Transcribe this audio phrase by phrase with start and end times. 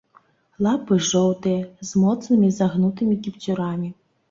[0.67, 1.59] Лапы жоўтыя,
[1.91, 3.89] з моцнымі загнутымі кіпцюрамі.